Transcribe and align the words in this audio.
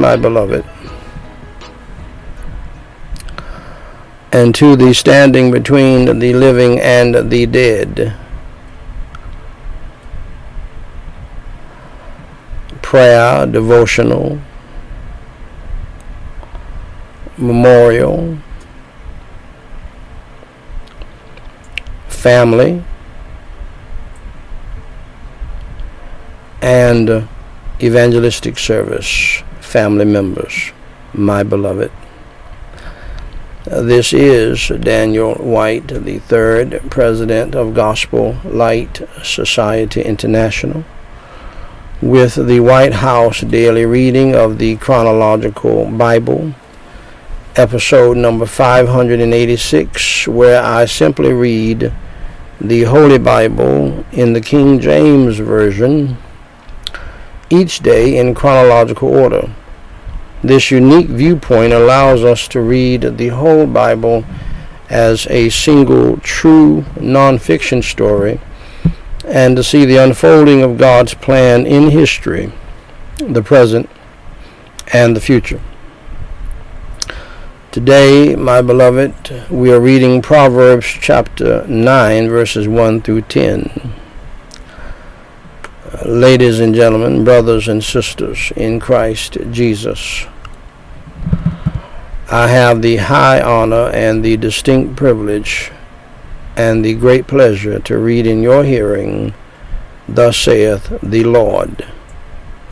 my 0.00 0.16
beloved, 0.16 0.64
and 4.32 4.54
to 4.54 4.74
the 4.76 4.94
standing 4.94 5.50
between 5.50 6.18
the 6.18 6.32
living 6.32 6.80
and 6.80 7.30
the 7.30 7.46
dead. 7.46 8.16
Prayer, 12.82 13.46
devotional, 13.46 14.40
memorial, 17.36 18.38
family, 22.08 22.82
and 26.60 27.28
evangelistic 27.80 28.58
service, 28.58 29.42
family 29.70 30.04
members, 30.04 30.72
my 31.14 31.44
beloved. 31.44 31.92
Uh, 33.70 33.82
this 33.82 34.12
is 34.12 34.66
Daniel 34.80 35.34
White, 35.34 35.86
the 35.86 36.18
third 36.18 36.82
president 36.90 37.54
of 37.54 37.72
Gospel 37.72 38.36
Light 38.44 39.00
Society 39.22 40.02
International, 40.02 40.82
with 42.02 42.34
the 42.34 42.58
White 42.58 42.94
House 42.94 43.42
daily 43.42 43.86
reading 43.86 44.34
of 44.34 44.58
the 44.58 44.74
chronological 44.78 45.86
Bible, 45.88 46.52
episode 47.54 48.16
number 48.16 48.46
586, 48.46 50.26
where 50.26 50.60
I 50.64 50.84
simply 50.86 51.32
read 51.32 51.92
the 52.60 52.82
Holy 52.82 53.18
Bible 53.18 54.04
in 54.10 54.32
the 54.32 54.40
King 54.40 54.80
James 54.80 55.38
Version 55.38 56.18
each 57.50 57.78
day 57.78 58.18
in 58.18 58.34
chronological 58.34 59.08
order. 59.08 59.48
This 60.42 60.70
unique 60.70 61.08
viewpoint 61.08 61.72
allows 61.72 62.24
us 62.24 62.48
to 62.48 62.60
read 62.60 63.18
the 63.18 63.28
whole 63.28 63.66
Bible 63.66 64.24
as 64.88 65.26
a 65.26 65.50
single 65.50 66.16
true 66.18 66.82
nonfiction 66.96 67.84
story 67.84 68.40
and 69.26 69.54
to 69.56 69.62
see 69.62 69.84
the 69.84 69.98
unfolding 69.98 70.62
of 70.62 70.78
God's 70.78 71.12
plan 71.12 71.66
in 71.66 71.90
history, 71.90 72.52
the 73.18 73.42
present, 73.42 73.88
and 74.92 75.14
the 75.14 75.20
future. 75.20 75.60
Today, 77.70 78.34
my 78.34 78.62
beloved, 78.62 79.46
we 79.50 79.70
are 79.72 79.78
reading 79.78 80.22
Proverbs 80.22 80.86
chapter 80.86 81.66
9, 81.68 82.28
verses 82.28 82.66
1 82.66 83.02
through 83.02 83.22
10 83.22 83.89
ladies 86.06 86.60
and 86.60 86.74
gentlemen, 86.74 87.24
brothers 87.24 87.68
and 87.68 87.84
sisters 87.84 88.52
in 88.56 88.80
Christ 88.80 89.36
Jesus, 89.50 90.26
I 92.30 92.48
have 92.48 92.80
the 92.80 92.96
high 92.96 93.42
honor 93.42 93.90
and 93.90 94.24
the 94.24 94.36
distinct 94.36 94.96
privilege 94.96 95.70
and 96.56 96.84
the 96.84 96.94
great 96.94 97.26
pleasure 97.26 97.78
to 97.80 97.98
read 97.98 98.26
in 98.26 98.42
your 98.42 98.64
hearing, 98.64 99.34
Thus 100.08 100.36
saith 100.36 100.98
the 101.02 101.24
Lord. 101.24 101.86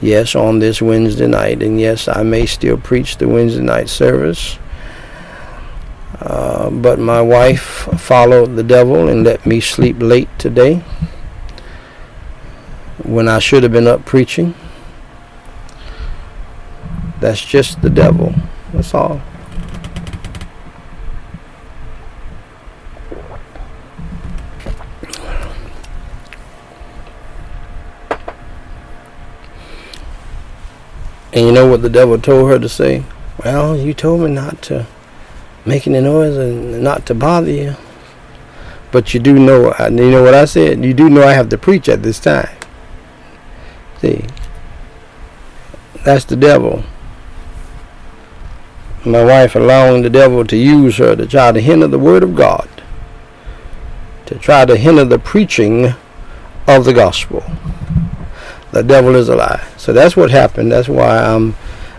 Yes, 0.00 0.34
on 0.34 0.60
this 0.60 0.80
Wednesday 0.80 1.26
night, 1.26 1.62
and 1.62 1.78
yes, 1.78 2.08
I 2.08 2.22
may 2.22 2.46
still 2.46 2.78
preach 2.78 3.18
the 3.18 3.28
Wednesday 3.28 3.62
night 3.62 3.88
service. 3.88 4.58
Uh, 6.20 6.70
but 6.70 6.98
my 6.98 7.20
wife 7.20 7.88
followed 7.98 8.56
the 8.56 8.62
devil 8.62 9.08
and 9.08 9.22
let 9.24 9.44
me 9.44 9.60
sleep 9.60 9.96
late 10.00 10.28
today 10.38 10.82
when 13.04 13.28
I 13.28 13.38
should 13.38 13.62
have 13.62 13.72
been 13.72 13.86
up 13.86 14.04
preaching. 14.04 14.54
That's 17.20 17.44
just 17.44 17.82
the 17.82 17.90
devil. 17.90 18.34
That's 18.72 18.94
all. 18.94 19.20
And 31.32 31.46
you 31.46 31.52
know 31.52 31.66
what 31.66 31.82
the 31.82 31.90
devil 31.90 32.18
told 32.18 32.50
her 32.50 32.58
to 32.58 32.68
say? 32.68 33.04
Well, 33.44 33.76
you 33.76 33.94
told 33.94 34.22
me 34.22 34.30
not 34.30 34.60
to 34.62 34.86
make 35.64 35.86
any 35.86 36.00
noise 36.00 36.36
and 36.36 36.82
not 36.82 37.06
to 37.06 37.14
bother 37.14 37.50
you. 37.50 37.76
But 38.90 39.12
you 39.12 39.20
do 39.20 39.34
know, 39.34 39.74
you 39.88 40.10
know 40.10 40.22
what 40.22 40.34
I 40.34 40.46
said? 40.46 40.84
You 40.84 40.94
do 40.94 41.10
know 41.10 41.22
I 41.22 41.34
have 41.34 41.50
to 41.50 41.58
preach 41.58 41.88
at 41.88 42.02
this 42.02 42.18
time. 42.18 42.48
See, 44.00 44.24
that's 46.08 46.24
the 46.24 46.36
devil. 46.36 46.82
My 49.04 49.22
wife 49.22 49.54
allowing 49.54 50.00
the 50.00 50.08
devil 50.08 50.42
to 50.42 50.56
use 50.56 50.96
her 50.96 51.14
to 51.14 51.26
try 51.26 51.52
to 51.52 51.60
hinder 51.60 51.86
the 51.86 51.98
word 51.98 52.22
of 52.22 52.34
God, 52.34 52.66
to 54.24 54.34
try 54.36 54.64
to 54.64 54.78
hinder 54.78 55.04
the 55.04 55.18
preaching 55.18 55.92
of 56.66 56.86
the 56.86 56.94
gospel. 56.94 57.44
The 58.72 58.82
devil 58.82 59.16
is 59.16 59.28
a 59.28 59.36
lie. 59.36 59.68
So 59.76 59.92
that's 59.92 60.16
what 60.16 60.30
happened. 60.30 60.72
That's 60.72 60.88
why 60.88 61.18
I'm 61.18 61.54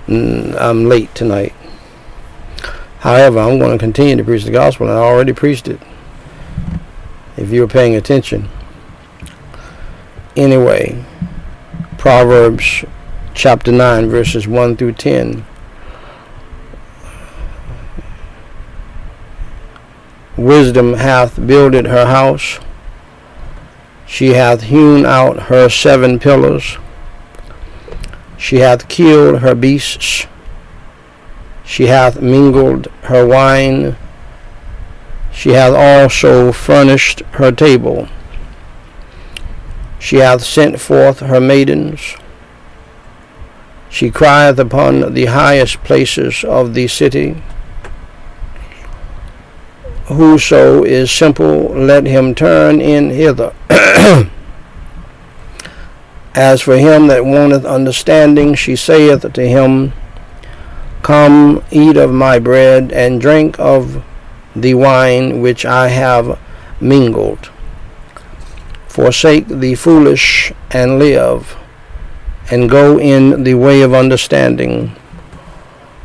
I'm 0.08 0.86
late 0.86 1.14
tonight. 1.14 1.54
However, 3.02 3.38
I'm 3.38 3.60
going 3.60 3.74
to 3.74 3.78
continue 3.78 4.16
to 4.16 4.24
preach 4.24 4.44
the 4.44 4.52
gospel, 4.52 4.90
and 4.90 4.98
I 4.98 5.02
already 5.02 5.34
preached 5.34 5.68
it. 5.68 5.80
If 7.38 7.52
you 7.52 7.62
were 7.62 7.68
paying 7.68 7.96
attention. 7.96 8.50
Anyway, 10.36 11.06
Proverbs 12.00 12.86
chapter 13.34 13.72
9, 13.72 14.10
verses 14.10 14.48
1 14.48 14.78
through 14.78 14.94
10. 14.94 15.46
Wisdom 20.38 20.94
hath 20.94 21.46
builded 21.46 21.86
her 21.86 22.06
house. 22.06 22.60
She 24.06 24.30
hath 24.30 24.64
hewn 24.64 25.06
out 25.06 25.44
her 25.44 25.70
seven 25.70 26.18
pillars. 26.18 26.78
She 28.38 28.58
hath 28.58 28.88
killed 28.88 29.42
her 29.42 29.54
beasts. 29.54 30.26
She 31.66 31.88
hath 31.88 32.22
mingled 32.22 32.88
her 33.04 33.28
wine. 33.28 33.98
She 35.32 35.50
hath 35.50 35.74
also 35.74 36.52
furnished 36.52 37.20
her 37.34 37.52
table. 37.52 38.08
She 40.00 40.18
hath 40.18 40.44
sent 40.44 40.80
forth 40.80 41.20
her 41.20 41.42
maidens. 41.42 42.16
She 43.90 44.12
crieth 44.12 44.60
upon 44.60 45.14
the 45.14 45.26
highest 45.26 45.84
places 45.84 46.44
of 46.44 46.74
the 46.74 46.88
city. 46.88 47.42
Whoso 50.06 50.84
is 50.84 51.12
simple, 51.12 51.70
let 51.70 52.06
him 52.06 52.34
turn 52.34 52.82
in 52.82 53.10
hither. 53.10 53.54
As 56.36 56.62
for 56.62 56.78
him 56.78 57.08
that 57.08 57.26
wanteth 57.26 57.66
understanding, 57.66 58.56
she 58.56 58.76
saith 58.76 59.32
to 59.34 59.48
him, 59.48 59.94
Come, 61.02 61.64
eat 61.72 61.98
of 61.98 62.12
my 62.12 62.40
bread, 62.40 62.92
and 62.92 63.20
drink 63.20 63.60
of 63.60 64.04
the 64.56 64.74
wine 64.74 65.42
which 65.42 65.66
I 65.66 65.90
have 65.90 66.40
mingled. 66.80 67.50
Forsake 68.88 69.48
the 69.48 69.76
foolish 69.76 70.52
and 70.72 70.98
live, 70.98 71.56
and 72.52 72.70
go 72.70 73.00
in 73.00 73.44
the 73.44 73.54
way 73.54 73.82
of 73.82 73.94
understanding. 73.94 74.96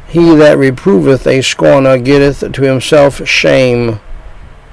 He 0.08 0.34
that 0.36 0.58
reproveth 0.58 1.26
a 1.26 1.42
scorner 1.42 1.98
getteth 1.98 2.52
to 2.52 2.62
himself 2.62 3.26
shame, 3.26 3.98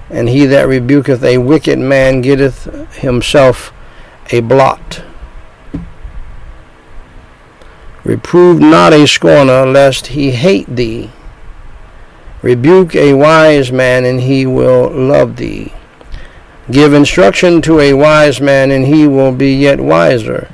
and 0.09 0.29
he 0.29 0.45
that 0.45 0.67
rebuketh 0.67 1.23
a 1.23 1.37
wicked 1.37 1.79
man 1.79 2.21
getteth 2.21 2.65
himself 2.95 3.73
a 4.31 4.41
blot. 4.41 5.03
Reprove 8.03 8.59
not 8.59 8.93
a 8.93 9.07
scorner, 9.07 9.65
lest 9.65 10.07
he 10.07 10.31
hate 10.31 10.75
thee. 10.75 11.11
Rebuke 12.41 12.95
a 12.95 13.13
wise 13.13 13.71
man, 13.71 14.05
and 14.05 14.21
he 14.21 14.45
will 14.45 14.89
love 14.89 15.37
thee. 15.37 15.71
Give 16.69 16.93
instruction 16.93 17.61
to 17.63 17.79
a 17.79 17.93
wise 17.93 18.41
man, 18.41 18.71
and 18.71 18.85
he 18.85 19.07
will 19.07 19.31
be 19.31 19.53
yet 19.53 19.79
wiser. 19.79 20.49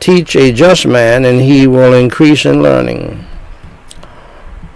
Teach 0.00 0.36
a 0.36 0.52
just 0.52 0.86
man, 0.86 1.24
and 1.24 1.40
he 1.40 1.66
will 1.66 1.92
increase 1.92 2.44
in 2.46 2.62
learning. 2.62 3.24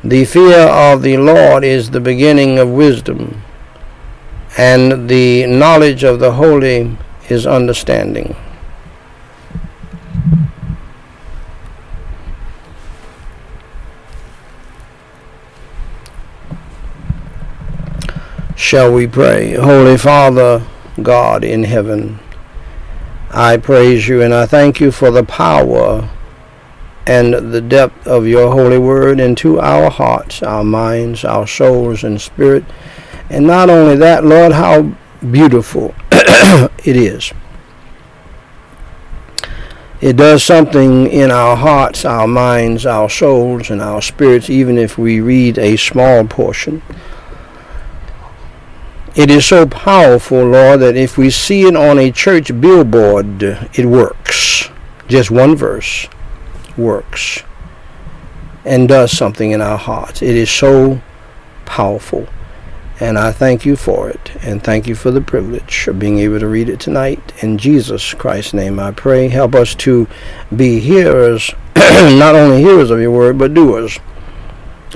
The 0.05 0.25
fear 0.25 0.67
of 0.67 1.03
the 1.03 1.17
Lord 1.17 1.63
is 1.63 1.91
the 1.91 2.01
beginning 2.01 2.59
of 2.59 2.69
wisdom, 2.69 3.43
and 4.59 5.09
the 5.09 5.47
knowledge 5.47 6.03
of 6.03 6.19
the 6.19 6.33
holy 6.33 6.97
is 7.29 7.47
understanding. 7.47 8.35
Shall 18.57 18.93
we 18.93 19.07
pray? 19.07 19.53
Holy 19.53 19.99
Father, 19.99 20.67
God 21.03 21.45
in 21.45 21.65
heaven, 21.65 22.19
I 23.33 23.57
praise 23.57 24.07
you 24.09 24.21
and 24.21 24.35
I 24.35 24.45
thank 24.45 24.79
you 24.79 24.93
for 24.93 25.11
the 25.11 25.25
power 25.25 26.11
and 27.07 27.33
the 27.33 27.63
depth 27.63 28.07
of 28.07 28.27
your 28.27 28.53
holy 28.53 28.79
word 28.79 29.19
into 29.19 29.59
our 29.59 29.91
hearts, 29.91 30.43
our 30.43 30.63
minds, 30.63 31.25
our 31.25 31.47
souls, 31.47 32.05
and 32.05 32.21
spirit. 32.21 32.65
And 33.31 33.47
not 33.47 33.71
only 33.71 33.97
that, 33.97 34.25
Lord, 34.25 34.53
how 34.53 34.93
beautiful 35.31 35.95
it 36.11 36.97
is. 36.97 37.33
It 40.03 40.17
does 40.17 40.45
something 40.45 41.07
in 41.07 41.31
our 41.31 41.57
hearts, 41.57 42.05
our 42.05 42.27
minds, 42.27 42.85
our 42.85 43.09
souls, 43.09 43.71
and 43.71 43.81
our 43.81 44.03
spirits, 44.03 44.51
even 44.51 44.77
if 44.77 44.99
we 44.99 45.21
read 45.21 45.59
a 45.59 45.77
small 45.77 46.27
portion. 46.27 46.83
It 49.15 49.31
is 49.31 49.45
so 49.45 49.67
powerful, 49.67 50.43
Lord, 50.43 50.81
that 50.81 50.97
if 50.97 51.19
we 51.19 51.29
see 51.29 51.67
it 51.67 51.77
on 51.77 51.99
a 51.99 52.11
church 52.11 52.49
billboard, 52.61 53.43
it 53.43 53.85
works. 53.85 54.71
Just 55.07 55.31
one 55.31 55.55
verse 55.55 56.09
works 56.79 57.43
and 58.65 58.89
does 58.89 59.13
something 59.13 59.51
in 59.51 59.61
our 59.61 59.77
hearts. 59.77 60.23
It 60.23 60.35
is 60.35 60.51
so 60.51 61.03
powerful. 61.67 62.27
And 63.01 63.19
I 63.19 63.33
thank 63.33 63.67
you 63.67 63.77
for 63.77 64.09
it. 64.09 64.31
And 64.43 64.63
thank 64.65 64.87
you 64.87 64.95
for 64.95 65.11
the 65.11 65.21
privilege 65.21 65.89
of 65.89 65.99
being 65.99 66.19
able 66.21 66.41
to 66.41 66.47
read 66.47 66.71
it 66.71 66.81
tonight. 66.81 67.21
In 67.43 67.59
Jesus 67.59 68.15
Christ's 68.15 68.55
name 68.55 68.81
I 68.81 68.93
pray. 68.93 69.29
Help 69.29 69.55
us 69.55 69.75
to 69.77 70.07
be 70.57 70.81
hearers, 70.81 71.51
not 71.77 72.35
only 72.35 72.63
hearers 72.63 72.91
of 72.91 73.01
your 73.01 73.11
word, 73.11 73.37
but 73.37 73.53
doers, 73.53 73.99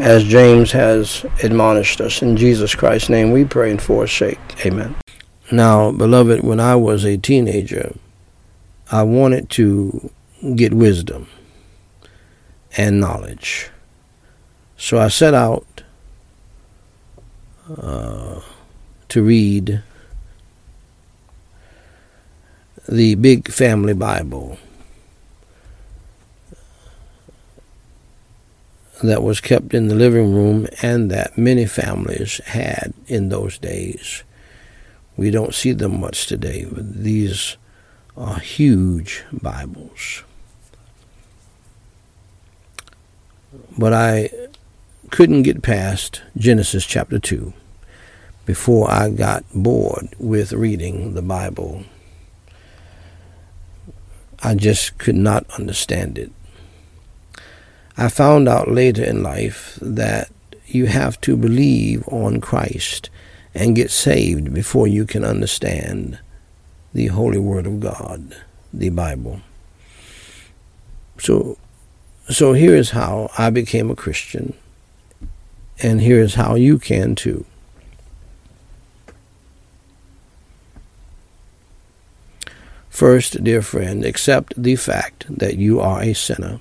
as 0.00 0.25
James 0.25 0.72
has 0.72 1.25
admonished 1.43 2.00
us. 2.00 2.22
In 2.22 2.37
Jesus 2.37 2.75
Christ's 2.75 3.08
name 3.08 3.31
we 3.31 3.44
pray 3.44 3.70
and 3.70 3.81
for 3.81 4.02
his 4.02 4.12
sake. 4.12 4.38
Amen. 4.64 4.94
Now, 5.50 5.93
beloved, 5.93 6.43
when 6.43 6.60
I 6.60 6.75
was 6.76 7.04
a 7.04 7.16
teenager, 7.16 7.94
I 8.90 9.02
wanted 9.02 9.48
to 9.50 10.10
get 10.54 10.75
wisdom 10.75 11.28
and 12.76 13.00
knowledge. 13.00 13.70
So 14.76 14.98
I 14.98 15.08
set 15.08 15.34
out 15.34 15.82
uh, 17.78 18.40
to 19.08 19.22
read 19.22 19.82
the 22.88 23.14
Big 23.16 23.49
Family 23.50 23.94
Bible 23.94 24.58
that 29.02 29.22
was 29.22 29.40
kept 29.40 29.75
in 29.75 29.88
the 29.88 29.94
living 29.94 30.34
room 30.34 30.66
and 30.82 31.10
that 31.10 31.37
many 31.37 31.66
families 31.66 32.40
had 32.46 32.94
in 33.06 33.28
those 33.28 33.58
days. 33.58 34.25
We 35.16 35.31
don't 35.31 35.54
see 35.54 35.72
them 35.72 36.00
much 36.00 36.26
today, 36.26 36.66
but 36.70 37.02
these 37.02 37.56
are 38.16 38.38
huge 38.38 39.25
Bibles. 39.32 40.22
But 43.78 43.93
I 43.93 44.31
couldn't 45.10 45.42
get 45.42 45.62
past 45.62 46.22
Genesis 46.37 46.87
chapter 46.87 47.19
2 47.19 47.52
before 48.44 48.90
I 48.90 49.10
got 49.10 49.44
bored 49.54 50.14
with 50.19 50.52
reading 50.52 51.14
the 51.14 51.22
Bible. 51.22 51.84
I 54.42 54.54
just 54.54 54.99
could 54.99 55.16
not 55.16 55.46
understand 55.58 56.19
it. 56.19 56.31
I 57.98 58.08
found 58.08 58.46
out 58.46 58.70
later 58.70 59.02
in 59.02 59.22
life 59.22 59.78
that 59.81 60.31
you 60.66 60.87
have 60.87 61.19
to 61.22 61.37
believe 61.37 62.06
on 62.08 62.40
Christ 62.40 63.08
and 63.54 63.75
get 63.75 63.90
saved 63.90 64.52
before 64.52 64.87
you 64.87 65.06
can 65.06 65.25
understand 65.25 66.19
the 66.93 67.06
Holy 67.06 67.38
Word 67.38 67.66
of 67.66 67.81
God, 67.81 68.37
the 68.72 68.90
Bible. 68.90 69.40
So 71.19 71.56
so 72.28 72.52
here 72.52 72.75
is 72.75 72.90
how 72.90 73.31
I 73.38 73.50
became 73.50 73.90
a 73.90 73.96
Christian, 73.96 74.52
and 75.81 76.00
here 76.00 76.20
is 76.20 76.34
how 76.34 76.54
you 76.54 76.78
can 76.78 77.14
too. 77.14 77.46
First, 82.90 83.44
dear 83.44 83.62
friend, 83.62 84.04
accept 84.04 84.60
the 84.60 84.75
fact 84.76 85.25
that 85.28 85.56
you 85.56 85.81
are 85.81 86.02
a 86.02 86.14
sinner 86.14 86.60